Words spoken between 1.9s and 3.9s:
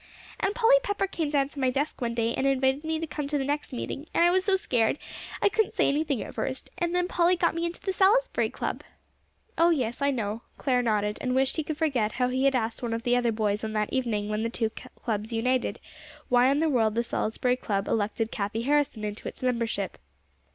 one day, and invited me to come to the next